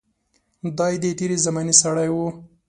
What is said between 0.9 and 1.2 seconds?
د